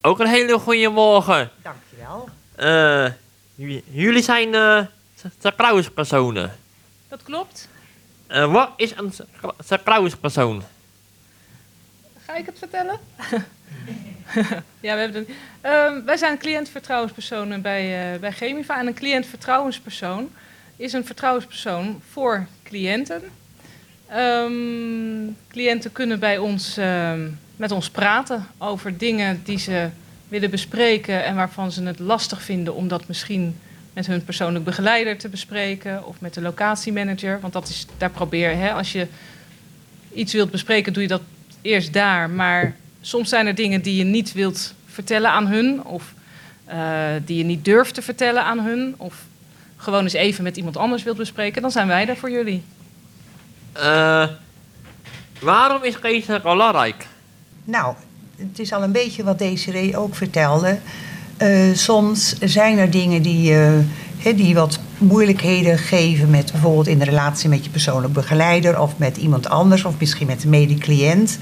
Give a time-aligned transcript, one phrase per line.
[0.00, 1.50] Ook een hele goede morgen.
[1.62, 2.28] Dankjewel.
[2.56, 3.06] Eh,
[3.90, 4.80] jullie zijn eh
[5.38, 6.56] vertrouwenspersonen.
[7.08, 7.68] Dat klopt.
[8.26, 9.12] Eh, wat is een
[9.58, 10.62] vertrouwenspersoon?
[12.24, 12.98] Ga ik het vertellen?
[14.80, 18.78] ja, we hebben de, Ehm, wij zijn cliëntvertrouwenspersonen bij, bij Chemiva.
[18.78, 20.30] En een cliëntvertrouwenspersoon
[20.76, 23.22] is een vertrouwenspersoon voor cliënten.
[24.06, 27.28] Ehm, cliënten kunnen bij ons, ehm,
[27.60, 29.88] met ons praten over dingen die ze
[30.28, 33.58] willen bespreken en waarvan ze het lastig vinden om dat misschien
[33.92, 37.40] met hun persoonlijk begeleider te bespreken of met de locatiemanager.
[37.40, 39.06] Want dat is, daar probeer hè, als je
[40.12, 41.22] iets wilt bespreken, doe je dat
[41.62, 42.30] eerst daar.
[42.30, 46.14] Maar soms zijn er dingen die je niet wilt vertellen aan hun, of
[46.64, 49.24] eh, die je niet durft te vertellen aan hun, of
[49.76, 51.62] gewoon eens even met iemand anders wilt bespreken.
[51.62, 52.62] Dan zijn wij daar voor jullie.
[53.72, 54.28] Eh,
[55.40, 57.06] waarom is Kees belangrijk?
[57.70, 57.94] Nou,
[58.36, 60.78] het is al een beetje wat Desiree ook vertelde.
[61.36, 63.54] Eh, soms zijn er dingen die,
[64.22, 68.98] eh, die wat moeilijkheden geven met bijvoorbeeld in de relatie met je persoonlijk begeleider of
[68.98, 71.38] met iemand anders of misschien met een medecliënt.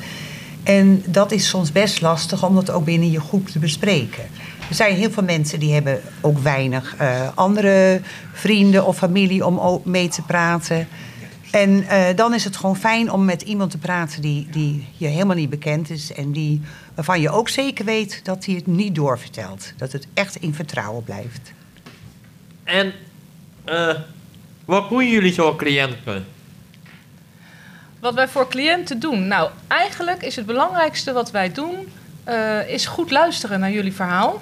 [0.62, 4.22] En dat is soms best lastig om dat ook binnen je groep te bespreken.
[4.68, 8.00] Er zijn heel veel mensen die hebben ook weinig eh, andere
[8.32, 10.88] vrienden of familie om mee te praten.
[11.50, 15.06] En eh, dan is het gewoon fijn om met iemand te praten die, die je
[15.06, 16.12] helemaal niet bekend is.
[16.12, 16.60] En die,
[16.94, 19.72] waarvan je ook zeker weet dat hij het niet doorvertelt.
[19.76, 21.52] Dat het echt in vertrouwen blijft.
[22.64, 22.92] En
[23.64, 23.94] eh,
[24.64, 26.26] wat doen jullie zo cliënten?
[28.00, 29.26] Wat wij voor cliënten doen?
[29.26, 31.88] Nou, eigenlijk is het belangrijkste wat wij doen,
[32.24, 34.40] eh, is goed luisteren naar jullie verhaal.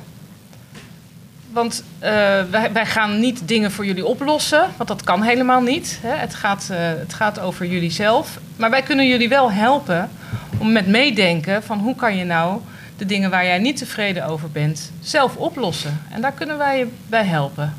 [1.57, 2.11] Want eh,
[2.51, 5.99] wij, wij gaan niet dingen voor jullie oplossen, want dat kan helemaal niet.
[6.03, 6.15] Hè.
[6.15, 8.39] Het, gaat, eh, het gaat over jullie zelf.
[8.57, 10.11] Maar wij kunnen jullie wel helpen
[10.59, 12.61] om met meedenken van hoe kan je nou
[12.97, 16.03] de dingen waar jij niet tevreden over bent zelf oplossen.
[16.11, 17.75] En daar kunnen wij je bij helpen.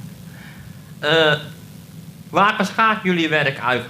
[1.00, 1.34] Eh,
[2.30, 3.84] waar bestaat jullie werk uit?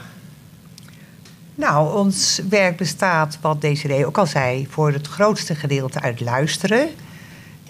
[1.56, 6.90] Nou, ons werk bestaat, wat Desiree ook al zei, voor het grootste gedeelte uit luisteren.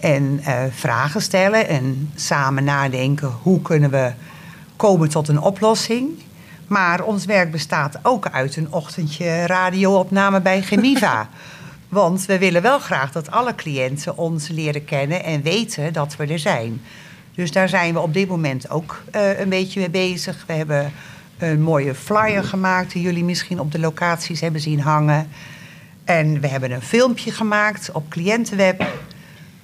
[0.00, 4.12] En eh, vragen stellen en samen nadenken hoe kunnen we
[4.76, 6.08] komen tot een oplossing.
[6.66, 11.28] Maar ons werk bestaat ook uit een ochtendje radioopname bij Gemiva.
[11.88, 16.26] Want we willen wel graag dat alle cliënten ons leren kennen en weten dat we
[16.26, 16.80] er zijn.
[17.34, 20.44] Dus daar zijn we op dit moment ook eh, een beetje mee bezig.
[20.46, 20.92] We hebben
[21.38, 25.28] een mooie flyer gemaakt die jullie misschien op de locaties hebben zien hangen.
[26.04, 28.86] En we hebben een filmpje gemaakt op cliëntenweb.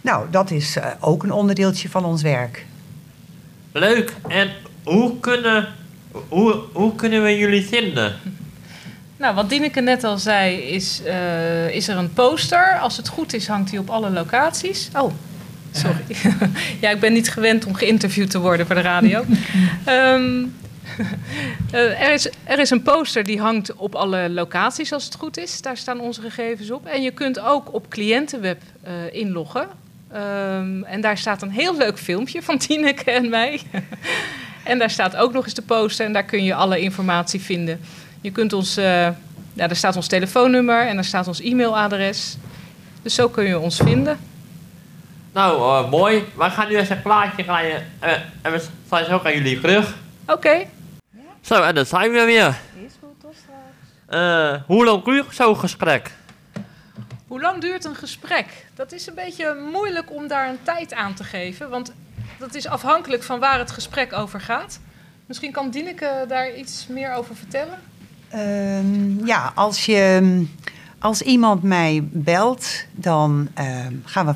[0.05, 2.67] Nou, dat is eh, ook een onderdeeltje van ons werk.
[3.73, 4.15] Leuk.
[4.29, 4.51] En
[4.83, 5.69] hoe kunnen,
[6.29, 8.17] hoe, hoe kunnen we jullie vinden?
[9.17, 12.79] Nou, wat Dineke net al zei, is, eh, is er een poster.
[12.79, 14.91] Als het goed is, hangt die op alle locaties.
[14.97, 15.13] Oh,
[15.73, 16.05] sorry.
[16.81, 19.25] ja, ik ben niet gewend om geïnterviewd te worden voor de radio.
[19.85, 20.45] Ehm,
[21.71, 25.37] eh, er, is, er is een poster die hangt op alle locaties, als het goed
[25.37, 25.63] is.
[25.63, 26.87] Daar staan onze gegevens op.
[26.87, 29.83] En je kunt ook op cliëntenweb eh, inloggen.
[30.15, 33.61] Ehm, en daar staat een heel leuk filmpje van Tineke en mij.
[34.65, 37.81] en daar staat ook nog eens de poster en daar kun je alle informatie vinden.
[38.21, 38.85] Je kunt ons, eh,
[39.53, 42.37] ja, daar staat ons telefoonnummer en daar staat ons e-mailadres.
[43.03, 44.19] Dus zo kun je ons vinden.
[45.33, 46.25] Nou, eh, mooi.
[46.37, 47.87] We gaan nu eens een plaatje rijden.
[47.99, 49.95] eh, en we zijn zo aan jullie terug.
[50.27, 50.67] Oké.
[51.41, 52.47] Zo, en dan zijn we weer.
[52.87, 54.21] Is goed, tot straks.
[54.23, 56.11] Eh, hoe lang duurt zo'n gesprek?
[57.29, 58.67] Hoe lang duurt een gesprek?
[58.75, 61.93] Dat is een beetje moeilijk om daar een tijd aan te geven, want
[62.39, 64.81] dat is afhankelijk van waar het gesprek over gaat.
[65.27, 67.79] Misschien kan Dineke daar iets meer over vertellen?
[68.29, 70.47] Ehm, ja, als, je,
[70.99, 74.35] als iemand mij belt, dan ehm, gaan we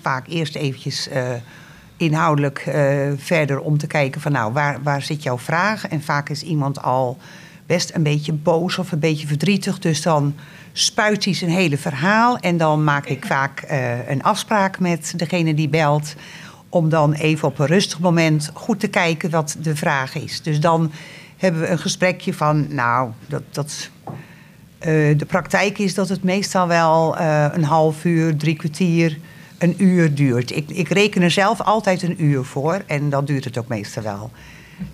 [0.00, 1.32] vaak eerst eventjes eh,
[1.96, 5.88] inhoudelijk eh, verder om te kijken van nou, waar, waar zit jouw vraag?
[5.88, 7.18] En vaak is iemand al
[7.70, 10.34] best een beetje boos of een beetje verdrietig, dus dan
[10.72, 15.54] spuit hij zijn hele verhaal en dan maak ik vaak eh, een afspraak met degene
[15.54, 16.14] die belt
[16.68, 20.42] om dan even op een rustig moment goed te kijken wat de vraag is.
[20.42, 20.92] Dus dan
[21.36, 23.90] hebben we een gesprekje van, nou, dat, dat,
[24.78, 29.18] eh, de praktijk is dat het meestal wel eh, een half uur, drie kwartier,
[29.58, 30.56] een uur duurt.
[30.56, 34.02] Ik, ik reken er zelf altijd een uur voor en dan duurt het ook meestal
[34.02, 34.30] wel.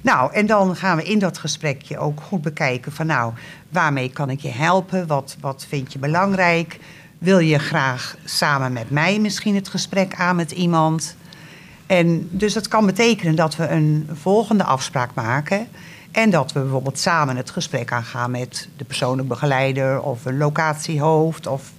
[0.00, 3.32] Nou, en dan gaan we in dat gesprekje ook goed bekijken van nou,
[3.68, 5.06] waarmee kan ik je helpen?
[5.06, 6.78] Wat, wat vind je belangrijk?
[7.18, 11.16] Wil je graag samen met mij misschien het gesprek aan met iemand?
[11.86, 15.68] En dus dat kan betekenen dat we een volgende afspraak maken.
[16.10, 21.46] En dat we bijvoorbeeld samen het gesprek aangaan met de persoonlijk begeleider of een locatiehoofd
[21.46, 21.72] of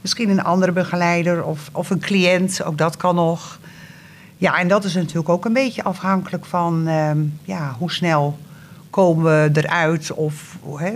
[0.00, 3.58] misschien een andere begeleider of, of een cliënt, ook dat kan nog.
[4.36, 8.38] Ja, en dat is natuurlijk ook een beetje afhankelijk van ehm, ja, hoe snel
[8.90, 10.92] komen we eruit of hè,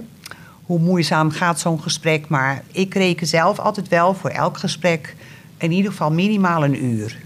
[0.62, 2.28] hoe moeizaam gaat zo'n gesprek.
[2.28, 5.16] Maar ik reken zelf altijd wel voor elk gesprek
[5.58, 7.16] in ieder geval minimaal een uur.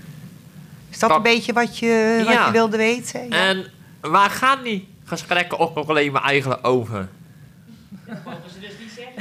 [0.90, 3.28] Is dat Dat- een beetje wat je, wat je wilde weten?
[3.28, 3.46] Ja.
[3.46, 3.64] En
[4.00, 7.08] waar gaan die gesprekken ook alleen maar eigenlijk over?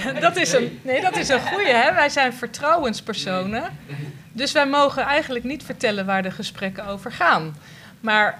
[0.19, 1.93] Dat is een, nee, dat is een goeie, hè?
[1.93, 3.63] Wij zijn vertrouwenspersonen.
[4.31, 7.55] Dus wij mogen eigenlijk niet vertellen waar de gesprekken over gaan.
[7.99, 8.39] Maar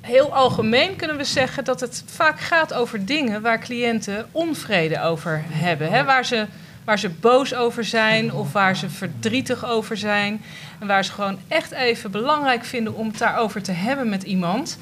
[0.00, 5.44] heel algemeen kunnen we zeggen dat het vaak gaat over dingen waar cliënten onvrede over
[5.46, 5.90] hebben.
[5.90, 6.04] Hè?
[6.04, 6.46] Waar, ze,
[6.84, 10.42] waar ze boos over zijn of waar ze verdrietig over zijn.
[10.78, 14.78] En waar ze gewoon echt even belangrijk vinden om het daarover te hebben met iemand.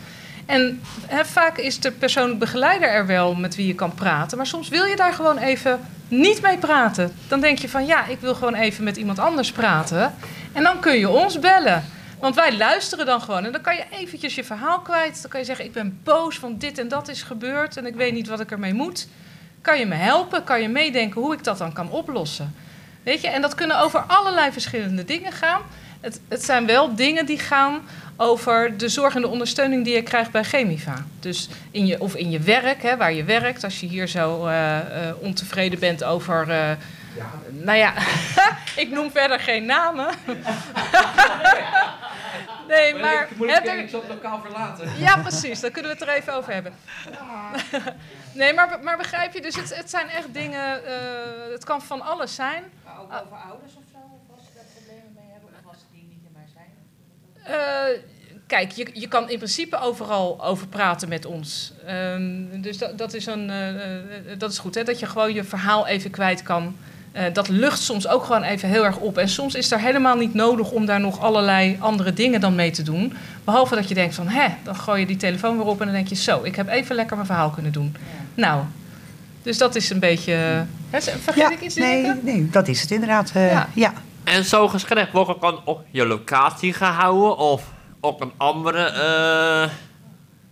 [0.46, 4.36] En hè, vaak is de persoonlijk begeleider er wel met wie je kan praten.
[4.36, 7.12] Maar soms wil je daar gewoon even niet mee praten.
[7.28, 10.14] Dan denk je van ja, ik wil gewoon even met iemand anders praten.
[10.52, 11.84] En dan kun je ons bellen.
[12.20, 13.44] Want wij luisteren dan gewoon.
[13.44, 15.22] En dan kan je eventjes je verhaal kwijt.
[15.22, 17.76] Dan kan je zeggen, ik ben boos, want dit en dat is gebeurd.
[17.76, 19.08] En ik weet niet wat ik ermee moet.
[19.60, 20.44] Kan je me helpen?
[20.44, 22.54] Kan je meedenken hoe ik dat dan kan oplossen?
[23.02, 25.60] Weet je, en dat kunnen over allerlei verschillende dingen gaan.
[26.00, 27.80] Het, het zijn wel dingen die gaan
[28.16, 31.04] over de zorg en de ondersteuning die je krijgt bij Chemiva.
[31.20, 33.64] Dus in je, of in je werk, hè, waar je werkt.
[33.64, 34.78] Als je hier zo eh,
[35.08, 36.50] eh, ontevreden bent over...
[36.50, 36.70] eh,
[37.50, 37.92] Nou ja,
[38.82, 40.08] ik noem verder geen namen.
[42.68, 43.28] nee, maar...
[43.38, 44.90] hè, er- op lokaal verlaten.
[44.98, 45.60] ja, precies.
[45.60, 46.72] Daar kunnen we het er even over hebben.
[48.34, 49.40] nee, maar, maar begrijp je?
[49.40, 50.84] Dus het, het zijn echt dingen...
[50.84, 50.92] eh,
[51.52, 52.62] het kan van alles zijn.
[52.84, 53.98] Maar ook over ouders of zo?
[53.98, 55.50] Of als ze daar problemen mee hebben?
[55.64, 56.70] Of als die niet erbij zijn?
[57.35, 57.35] Eh,
[58.46, 61.72] kijk, je, je kan in principe overal over praten met ons.
[61.86, 64.02] Ehm, dus dat, dat, is een, eh, eh,
[64.38, 64.82] dat is goed, hè?
[64.82, 66.76] dat je gewoon je verhaal even kwijt kan.
[67.12, 69.18] Eh, dat lucht soms ook gewoon even heel erg op.
[69.18, 72.70] En soms is er helemaal niet nodig om daar nog allerlei andere dingen dan mee
[72.70, 73.12] te doen.
[73.44, 75.94] Behalve dat je denkt van, hè, dan gooi je die telefoon weer op en dan
[75.94, 77.96] denk je, zo, ik heb even lekker mijn verhaal kunnen doen.
[78.34, 78.62] Nou,
[79.42, 80.32] dus dat is een beetje...
[80.90, 83.30] Hè, vergeet ja, ik iets, nee, nee, dat is het inderdaad.
[83.34, 83.68] eh, Ja.
[83.74, 83.92] ja.
[84.26, 89.70] En zo'n gesprek wordt dan op je locatie gehouden of op een andere eh,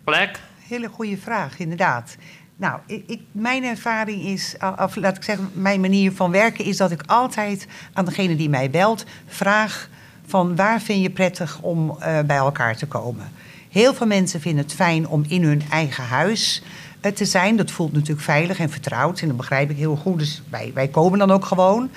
[0.05, 0.41] plek?
[0.69, 2.17] Hele goede vraag, inderdaad.
[2.56, 6.65] Nou, ik, ik- mijn ervaring is, of- of laat ik zeggen, mijn manier van werken
[6.65, 9.88] is dat ik altijd aan degene die mij belt vraag
[10.26, 13.32] van waar vind je prettig om eh, bij elkaar te komen.
[13.71, 16.62] Heel veel mensen vinden het fijn om in hun eigen huis
[17.00, 17.56] eh, te zijn.
[17.56, 20.19] Dat voelt natuurlijk veilig en vertrouwd en dat begrijp ik heel goed.
[20.19, 21.91] Dus wij, wij komen dan ook gewoon.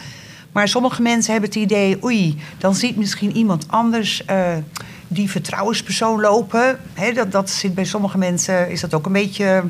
[0.52, 4.56] Maar sommige mensen hebben het idee, oei, dan ziet misschien iemand anders eh,
[5.08, 6.80] die vertrouwenspersoon lopen.
[6.94, 9.64] Hè, dat, dat zit bij sommige mensen, is dat ook een beetje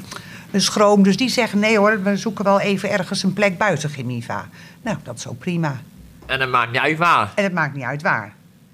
[0.51, 1.03] een schroom.
[1.03, 4.47] Dus die zeggen, nee hoor, we zoeken wel even ergens een plek buiten Gemiva.
[4.81, 5.79] Nou, dat is ook prima.
[6.25, 7.31] En dat maakt niet uit waar.
[7.35, 8.33] En het maakt niet uit waar.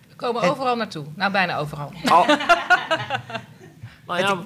[0.10, 1.06] We komen Het- overal naartoe.
[1.16, 1.92] Nou, bijna overal.
[2.06, 2.28] Oh.
[4.08, 4.38] nou ja,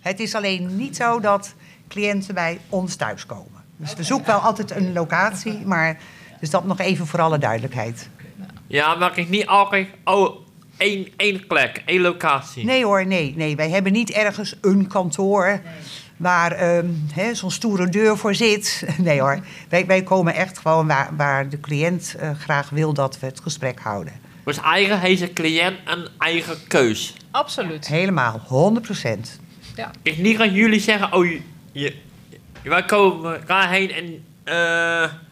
[0.00, 1.54] Het is alleen niet zo dat
[1.88, 3.62] cliënten bij ons thuiskomen.
[3.76, 5.96] Dus we zoeken wel altijd een locatie, maar
[6.44, 8.08] dus dat nog even voor alle duidelijkheid.
[8.66, 9.88] ja, maar ik niet altijd...
[10.04, 10.46] Oh,
[10.76, 12.64] één, één plek, één locatie.
[12.64, 13.56] Nee hoor, nee, nee.
[13.56, 15.60] Wij hebben niet ergens een kantoor
[16.16, 18.86] waar ehm, hè, zo'n stoere deur voor zit.
[18.98, 19.38] Nee hoor,
[19.68, 23.40] wij, wij komen echt gewoon waar, waar de cliënt eh, graag wil dat we het
[23.40, 24.12] gesprek houden.
[24.44, 27.14] Dus eigen heeft een cliënt een eigen keus.
[27.30, 27.86] Absoluut.
[27.86, 29.40] Helemaal, 100 procent.
[30.02, 31.40] Ik niet gaan jullie zeggen, oh, je,
[31.72, 31.94] je,
[32.62, 34.24] wij komen daarheen en...
[34.44, 35.22] eh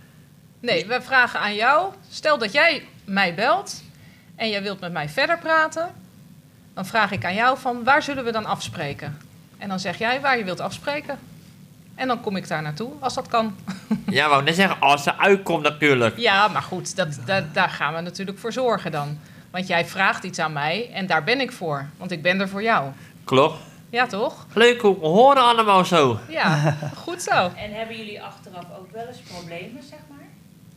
[0.62, 1.92] Nee, we vragen aan jou.
[2.10, 3.82] Stel dat jij mij belt
[4.36, 5.90] en jij wilt met mij verder praten.
[6.74, 9.18] Dan vraag ik aan jou van waar zullen we dan afspreken?
[9.58, 11.18] En dan zeg jij waar je wilt afspreken.
[11.94, 13.56] En dan kom ik daar naartoe, als dat kan.
[14.06, 16.18] ja, wou net zeggen, als ze uitkomt natuurlijk.
[16.18, 19.18] Ja, maar goed, dat, da- daar gaan we natuurlijk voor zorgen dan.
[19.50, 21.86] Want jij vraagt iets aan mij en daar ben ik voor.
[21.96, 22.90] Want ik ben er voor jou.
[23.24, 23.58] Klopt.
[23.90, 24.46] Ja, toch?
[24.52, 26.18] Leuk hoe we horen allemaal zo.
[26.28, 27.50] Ja, goed zo.
[27.56, 30.21] En hebben jullie achteraf ook wel eens problemen, zeg maar?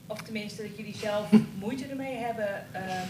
[0.08, 1.26] Of tenminste dat jullie zelf
[1.64, 3.10] moeite ermee hebben ehm,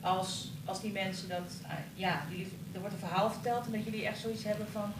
[0.00, 1.52] als, als die mensen dat...
[1.66, 4.92] ah, ja, jullie, er wordt een verhaal verteld en dat jullie echt zoiets hebben van...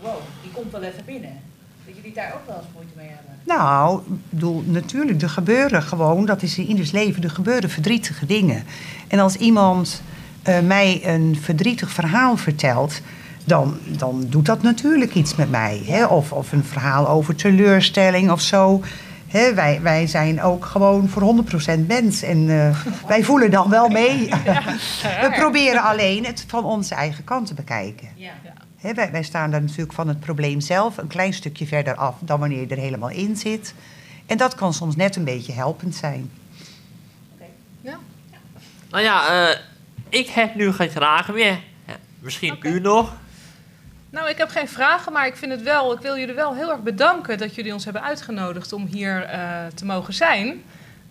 [0.00, 1.40] Wow, die komt wel even binnen.
[1.86, 3.38] Dat jullie daar ook wel eens moeite mee hebben.
[3.44, 8.26] Nou, ik bedoel, natuurlijk, er gebeuren gewoon, dat is in ieders leven, er gebeuren verdrietige
[8.26, 8.64] dingen.
[9.08, 10.02] En als iemand
[10.42, 13.00] eh, mij een verdrietig verhaal vertelt,
[13.44, 15.82] dan, dan doet dat natuurlijk iets met mij.
[15.86, 16.04] Hè?
[16.06, 18.82] Of, of een verhaal over teleurstelling of zo.
[19.30, 21.44] Hè, wij, wij zijn ook gewoon voor
[21.78, 24.28] 100% mens en eh, wij voelen dan wel mee.
[25.22, 28.08] We proberen alleen het van onze eigen kant te bekijken.
[28.14, 28.32] Ja.
[28.76, 32.14] Hè, wij, wij staan daar natuurlijk van het probleem zelf een klein stukje verder af
[32.20, 33.74] dan wanneer je er helemaal in zit.
[34.26, 36.30] En dat kan soms net een beetje helpend zijn.
[38.90, 39.58] Nou ja, eh,
[40.08, 41.60] ik heb nu geen vragen meer.
[41.86, 43.12] Ja, misschien u nog?
[44.10, 45.92] Nou, ik heb geen vragen, maar ik vind het wel.
[45.92, 49.40] Ik wil jullie wel heel erg bedanken dat jullie ons hebben uitgenodigd om hier eh,
[49.74, 50.62] te mogen zijn.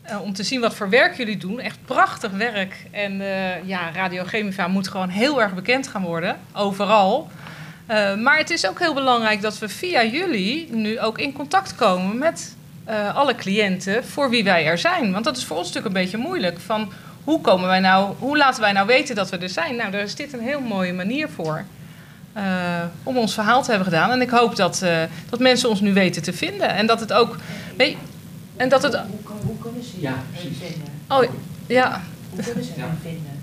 [0.01, 1.60] Eh, om te zien wat voor werk jullie doen.
[1.60, 2.75] Echt prachtig werk.
[2.91, 7.29] En eh, ja, Radio Chemiva moet gewoon heel erg bekend gaan worden, overal.
[8.18, 12.18] Maar het is ook heel belangrijk dat we via jullie nu ook in contact komen
[12.18, 12.56] met
[13.13, 15.12] alle cliënten voor wie wij er zijn.
[15.12, 16.60] Want dat is voor ons natuurlijk een beetje moeilijk.
[16.60, 16.91] Van
[17.24, 19.75] hoe, komen wij nou, hoe laten wij nou weten dat we er zijn?
[19.75, 21.65] Nou, daar is dit een heel mooie manier voor.
[22.34, 24.12] Eh, om ons verhaal te hebben gedaan.
[24.12, 26.70] En ik hoop dat, eh, dat mensen ons nu weten te vinden.
[26.70, 27.36] En dat het ook.
[27.78, 27.98] Weet,
[28.58, 28.94] en dat het.
[28.96, 30.92] Hoe, hoe kunnen ze Ja, vinden?
[31.08, 31.24] Oh
[31.68, 32.02] ja.
[32.30, 32.82] Hoe kunnen ze Ja.
[32.86, 33.38] hem vinden?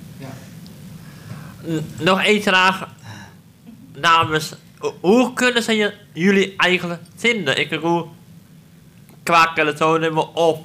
[1.99, 2.89] Nog één vraag.
[3.95, 7.61] Namens, ho- hoe kunnen ze je, jullie eigenlijk vinden?
[7.61, 8.11] Ik bedoel,
[9.23, 10.59] qua telefoonnummer of...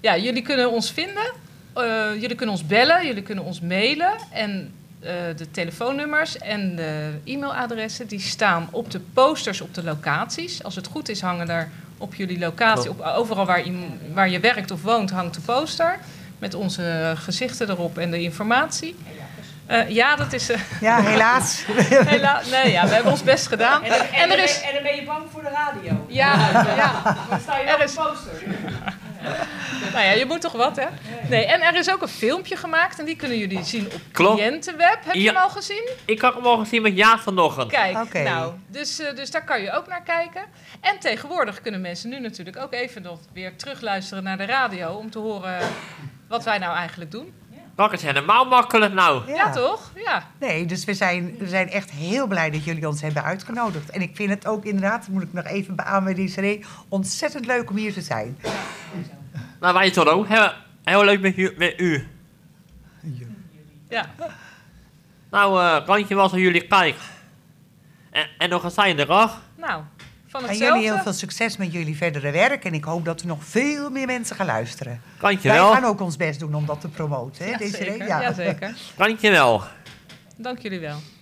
[0.00, 1.32] Ja, jullie kunnen ons vinden.
[1.74, 4.12] Eh, jullie kunnen ons bellen, jullie kunnen ons mailen.
[4.32, 4.72] En
[5.04, 10.62] eh, de telefoonnummers en de e-mailadressen die staan op de posters op de locaties.
[10.62, 11.68] Als het goed is, hangen er
[11.98, 15.98] op jullie locatie, op, overal waar, iem- waar je werkt of woont, hangt de poster.
[16.38, 18.96] Met onze gezichten erop en de informatie.
[19.66, 20.50] Eh, ja, dat is.
[20.50, 21.64] eh, Ja, helaas.
[22.14, 22.50] helaas.
[22.50, 23.82] Nee, ja, we hebben ons best gedaan.
[23.82, 24.58] En, dan- en, En er is.
[24.60, 26.04] ben- en dan ben je bang voor de radio.
[26.08, 26.34] Ja,
[26.76, 27.16] ja.
[27.30, 28.32] Dan sta je Er op is- de poster.
[29.94, 30.86] Nou ja, je moet toch wat, hè?
[31.28, 34.36] Nee, en er is ook een filmpje gemaakt en die kunnen jullie zien op Klopt.
[34.40, 34.98] cliëntenweb.
[35.04, 35.32] Heb je Ja.
[35.32, 35.88] hem al gezien?
[36.04, 37.70] Ik had hem al gezien met Jaap vanochtend.
[37.70, 40.42] Kijk, nou, dus, eh, dus daar kan je ook naar kijken.
[40.80, 45.10] En tegenwoordig kunnen mensen nu natuurlijk ook even nog weer terugluisteren naar de radio om
[45.10, 45.58] te horen
[46.28, 47.32] wat wij nou eigenlijk doen.
[47.76, 49.32] Dat is helemaal makkelijk nou.
[49.32, 49.92] Ja, toch?
[50.04, 50.26] Ja.
[50.40, 53.90] Nee, dus we zijn, we zijn echt heel blij dat jullie ons hebben uitgenodigd.
[53.90, 57.76] En ik vind het ook inderdaad, moet ik nog even beamen, Desiree, ontzettend leuk om
[57.76, 58.38] hier te zijn.
[59.60, 60.28] Nou, wij toch ook.
[60.28, 60.50] Heel,
[60.84, 61.54] heel leuk met u.
[61.56, 62.06] Met u.
[63.88, 64.06] ja.
[65.30, 66.96] Nou, eh dankjewel voor jullie kijk.
[68.10, 69.42] En, en nog een zijnde dag.
[69.56, 69.82] Nou,
[70.26, 70.74] van En hetzelfde.
[70.78, 72.64] jullie heel veel succes met jullie verdere werk.
[72.64, 74.92] En ik hoop dat er nog veel meer mensen gaan luisteren.
[75.20, 75.72] Wij Dankjewel.
[75.72, 77.90] gaan ook ons best doen om dat te promoten, hè, Ja, Desiree?
[77.90, 78.06] zeker.
[78.06, 78.32] Ja.
[78.32, 78.74] zeker.
[78.96, 79.62] Dankjewel.
[80.36, 80.96] Dank jullie wel.